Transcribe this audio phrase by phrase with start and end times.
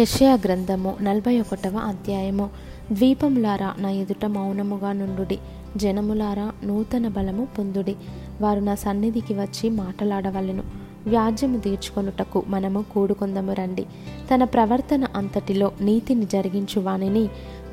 [0.00, 2.50] యషయా గ్రంథము నలభై ఒకటవ అధ్యాయము.
[2.92, 5.38] ద్వీపములారా నా ఎదుట మౌనముగా నుండుడి.
[5.76, 7.96] జనములారా నూతన బలము పొందుడి.
[8.40, 10.62] వారు నా సన్నిధికి వచ్చి మాటలాడవలెను.
[11.06, 13.86] వ్యాజ్యము తీర్చుకొనుటకు మనము కూడుకొందము రండి.
[14.34, 17.28] తన ప్రవర్తన అంతటిలో నీతిని జరిగించు వానిని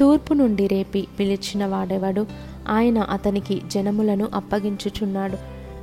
[0.00, 2.26] తూర్పు నుండి రేపి పిలిచిన వాడెవడు?
[2.68, 5.36] ఆయన అతనికి జనములను అప్పగించుచున్నాడు.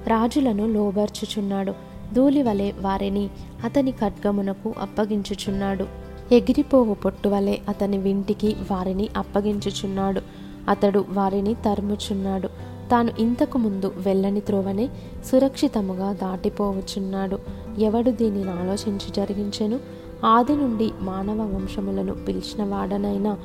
[0.10, 1.74] రాజులను లోబర్చుచున్నాడు.
[2.14, 3.30] ధూళివలే వారిని
[3.64, 6.07] అతని ఖడ్గమునకు అప్పగించుచున్నాడు.
[6.32, 10.22] ఎగిరిపోవు పొట్టువలే అతని వింటికి వారిని అప్పగించుచున్నాడు.
[10.70, 12.48] అతడు వారిని తరుముచున్నాడు.
[12.92, 14.90] తాను ఇంతకు ముందు వెళ్ళని త్రోవనే
[15.26, 17.40] సురక్షితముగా దాటిపోవచ్చున్నాడు.
[17.80, 19.80] ఎవడు దీనిని ఆలోచించి జరిగించెను?
[20.26, 23.38] ఆది నుండి మానవ వంశములను పిలిచిన వాడనైనా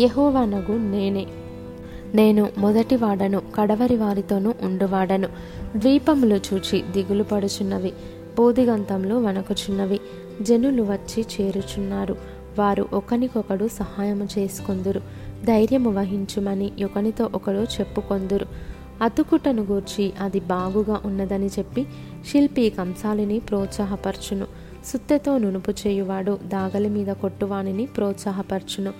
[0.00, 1.26] యహోవానగు నేనే.
[2.14, 5.28] నేను మొదటి వాడను కడవరి వారితోనూ ఉండువాడను.
[5.76, 7.92] ద్వీపములు చూచి దిగులు పడుచున్నవి
[8.38, 10.00] బోధిగంతంలో వణకుచున్నవి.
[10.42, 12.16] జనులు వచ్చి చేరుచున్నారు.
[12.58, 15.00] వారు ఒకనికొకడు సహాయము చేసుకొందురు.
[15.44, 18.46] ధైర్యము వహించుమని ఒకనితో ఒకడు చెప్పుకొందురు.
[19.02, 21.86] అతుకుటను గూర్చి అది బాగుగా ఉన్నదని చెప్పి
[22.32, 24.46] శిల్పి కంసాలిని ప్రోత్సాహపరచును.
[24.86, 28.92] సుత్తెతో నునుపు చేయువాడు దాగలి మీద కొట్టువానిని ప్రోత్సాహపరచును.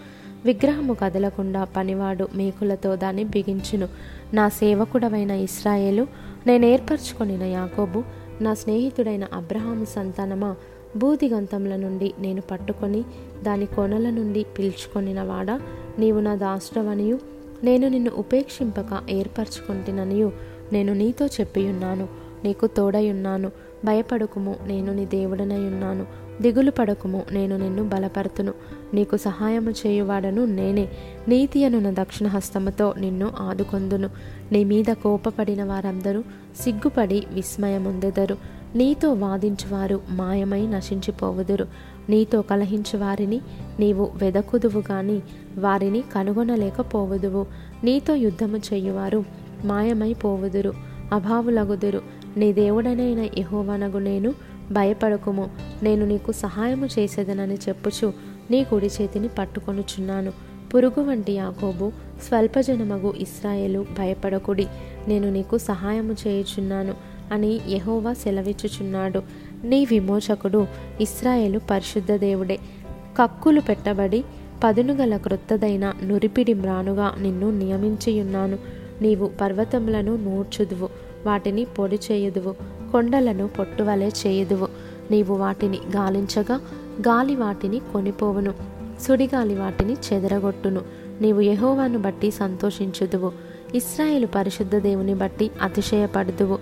[0.44, 3.88] విగ్రహము కదలకుండా పనివాడు మేకులతో దాన్ని బిగించును.
[4.34, 6.06] నా సేవకుడవైన ఇస్రాయేలు
[6.46, 8.04] నేనేర్పరచుకొనిన యాకోబు
[8.40, 10.56] నా స్నేహితుడైన అబ్రహాము సంతానమా
[10.96, 13.04] భూదిగంతముల నుండి నేను పట్టుకొని
[13.42, 15.60] దాని కొనల నుండి పిలుచుకొనినవాడా
[15.98, 17.18] నీవు నా దాష్టవనియు
[17.64, 20.32] నేను నిన్ను ఉపేక్షింపక ఏర్పరచుకుంటుననియు.
[20.72, 22.08] నేను నీతో చెప్పియున్నాను
[22.44, 23.50] నీకు తోడయున్నాను.
[23.84, 26.06] భయపడకుము నేను నీ దేవుడనయున్నాను.
[26.40, 28.52] దిగులు పడకుము నేను నిన్ను బలపరుతును.
[28.94, 30.88] నీకు సహాయము చేయువాడను నేనే.
[31.28, 34.10] నీతి అనున దక్షిణ హస్తముతో నిన్ను ఆదుకొందును.
[34.52, 36.22] నీ మీద కోపపడిన వారందరూ
[36.60, 38.59] సిగ్గుపడి విస్మయముందెదరు.
[38.74, 41.66] నీతో వాదించువారు మాయమై నశించిపోవుదురు.
[42.08, 43.40] నీతో కలహించు వారిని
[43.80, 45.20] నీవు వెదకుదువు గాని
[45.58, 47.46] వారిని కనుగొనలేకపోవుదువు.
[47.84, 49.24] నీతో యుద్ధము చేయువారు
[49.64, 50.72] మాయమైపోవుదురు
[51.12, 52.02] అభావులగుదురు.
[52.36, 54.34] నీ దేవుడనైన యహోవనగు నేను
[54.72, 55.50] భయపడకుము.
[55.82, 58.12] నేను నీకు సహాయము చేసేదనని చెప్పుచు
[58.50, 60.32] నీ కుడి చేతిని పట్టుకొనుచున్నాను.
[60.74, 61.92] పురుగు వంటి యాకోబు
[62.28, 64.66] స్వల్పజనమగు ఇస్రాయేలు భయపడకుడి.
[65.08, 66.94] నేను నీకు సహాయము చేయుచున్నాను.
[67.32, 69.22] అని యహోవా సెలవిచ్చుచున్నాడు.
[69.64, 70.66] నీ విమోచకుడు
[71.00, 72.58] ఇస్రాయేలు పరిశుద్ధ దేవుడే.
[73.18, 74.24] కక్కులు పెట్టబడి
[74.64, 78.58] పదునుగల క్రొత్తదైన నురిపిడి మ్రానుగా నిన్ను నియమించియున్నాను.
[79.02, 80.88] నీవు పర్వతములను నూర్చుదువు
[81.26, 82.54] వాటిని పొడి చేయుదువు
[82.92, 84.68] కొండలను పొట్టువలే చేయుదువు.
[85.10, 86.60] నీవు వాటిని గాలించగా
[87.00, 88.54] గాలి వాటిని కొనిపోవును
[89.00, 90.80] సుడిగాలి వాటిని చెదరగొట్టును.
[91.20, 93.32] నీవు యహోవాను బట్టి సంతోషించుదువు
[93.74, 96.58] ఇస్రాయేలు పరిశుద్ధ దేవుని బట్టి అతిశయపడుదువు.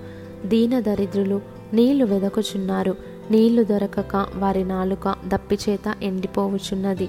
[0.47, 1.41] దీన దరిద్రులు
[1.75, 2.97] నీళ్ళు వెదకుచున్నారు.
[3.31, 7.09] నీళ్ళు దొరకక వారి నాలుక దప్పిచేత ఎండిపోవుచున్నది.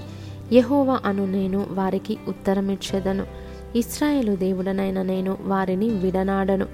[0.52, 3.26] యహోవా అను నేను వారికి ఉత్తరమిచ్చేదను.
[3.76, 6.66] ఇస్రాయేలు దేవుడనైన నేను వారిని విడనాడను.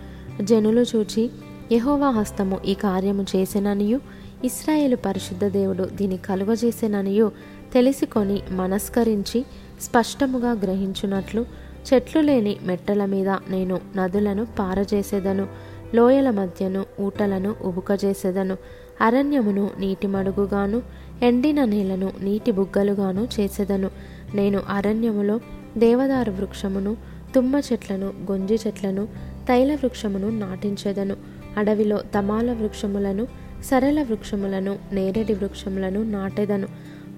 [0.43, 1.31] జనులు చూచి
[1.73, 4.01] యహోవా హస్తము ఈ కార్యము చేసిననియు?
[4.45, 7.33] ఇస్రాయేలు పరిశుద్ధ దేవుడు దీని కలుగజేసిననియు?
[7.75, 9.45] తెలిసికొని మనస్కరించి
[9.81, 11.47] స్పష్టముగా గ్రహించున్నట్లు
[11.95, 15.47] చెట్లు లేని మెట్టల మీద నేను నదులను పారజేసేదను.
[15.95, 18.57] లోయల మధ్యను ఊటలను ఉబుకజేసేదను.
[19.01, 20.83] అరణ్యమును నీటి మడుగుగాను
[21.23, 23.91] ఎండిన నేలను నీటి బుగ్గలుగాను చేసేదను.
[24.35, 25.41] నేను అరణ్యములో
[25.79, 26.97] దేవదారు వృక్షమును
[27.35, 29.09] తుమ్మ చెట్లను గొంజి చెట్లను
[29.49, 31.17] తైల వృక్షమును నాటించెదను.
[31.57, 33.27] అడవిలో తమాల వృక్షములను
[33.65, 36.69] సరళ వృక్షములను నేరేడి వృక్షములను నాటెదను.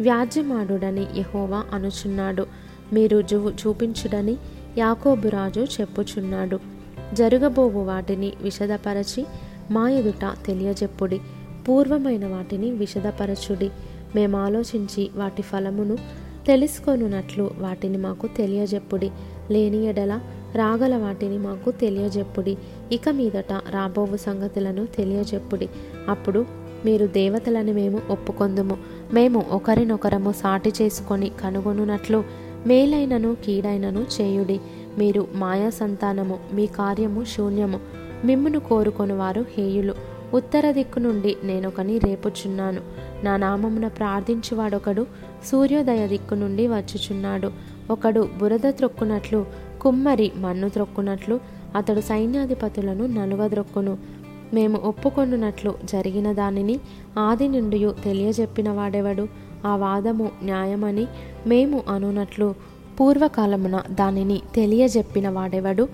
[0.00, 2.46] వ్యాజ్యమాడుడని యహోవా అనుచున్నాడు.
[2.92, 4.36] మీరు జువు చూపించుడని
[4.78, 6.77] యాకోబు రాజు చెప్పుచున్నాడు.
[7.14, 9.26] జరగబోవు వాటిని విషదపరచి
[9.70, 11.20] మా ఎదుట తెలియజెప్పుడి.
[11.68, 13.70] పూర్వమైన వాటిని విషదపరచుడి.
[14.14, 15.96] మేము ఆలోచించి వాటి ఫలమును
[16.46, 19.10] తెలుసుకొనున్నట్లు వాటిని మాకు తెలియజెప్పుడి.
[19.50, 20.20] లేని ఎడల
[20.54, 22.56] రాగల వాటిని మాకు తెలియజెప్పుడి.
[22.92, 25.68] ఇక మీదట రాబోవు సంగతులను తెలియజెప్పుడి.
[26.08, 26.46] అప్పుడు
[26.84, 28.76] మీరు దేవతలని మేము ఒప్పుకొందుము.
[29.12, 32.24] మేము ఒకరినొకరము సాటి చేసుకొని కనుగొనున్నట్లు
[32.66, 34.60] మేలైనను కీడైనను చేయుడి.
[34.98, 37.80] మీరు మాయా సంతానము మీ కార్యము శూన్యము.
[38.24, 39.94] మిమ్మును కోరుకొని వారు హేయులు.
[40.34, 42.80] ఉత్తర దిక్కు నుండి నేనొకని రేపుచున్నాను.
[43.24, 45.06] నా నామమున ప్రార్థించువాడొకడు
[45.46, 47.52] సూర్యోదయ దిక్కు నుండి వచ్చుచున్నాడు.
[47.90, 49.46] ఒకడు బురద త్రొక్కునట్లు
[49.80, 51.40] కుమ్మరి మన్ను త్రొక్కునట్లు
[51.76, 53.98] అతడు సైన్యాధిపతులను నలువద్రొక్కును
[54.54, 56.80] మేము ఒప్పుకొనున్నట్లు జరిగిన దానిని
[57.18, 59.28] ఆది నుండి తెలియజెప్పిన వాడెవడు
[59.66, 61.06] ఆ వాదము న్యాయమని
[61.46, 62.54] మేము అనునట్లు
[63.00, 65.88] పూర్వకాలమున దానిని తెలియజెప్పిన వాడెవడు?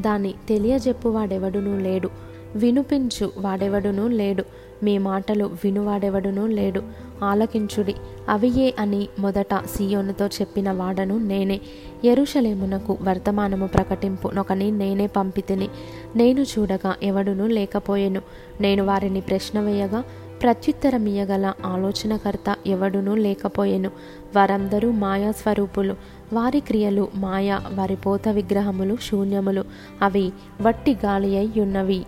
[0.00, 2.10] దాన్ని తెలియజెప్పు వాడెవడునూ లేడు.
[2.56, 4.44] వినుపించు వాడెవడునూ లేడు.
[4.82, 6.82] మీ మాటలు వినువాడెవడునూ లేడు.
[7.24, 7.94] ఆలకించుడి.
[8.28, 11.60] అవియే అని మొదట సీయోనుతో చెప్పిన వాడను నేనే.
[12.04, 15.68] ఎరుషలేమునకు వర్తమానము ప్రకటింపు నొకని నేనే పంపితిని.
[16.16, 18.22] నేను చూడగా ఎవడునూ లేకపోయెను.
[18.60, 20.04] నేను వారిని ప్రశ్న వేయగా
[20.42, 23.90] ప్రత్యుత్తరమియగల ఆలోచనకర్త ఎవడునూ లేకపోయెను.
[24.36, 25.96] వారందరూ మాయా స్వరూపులు
[26.32, 29.64] వారి క్రియలు మాయ వారి పోత విగ్రహములు శూన్యములు.
[30.02, 32.04] అవి వట్టి గాలి అయి ఉన్నవి.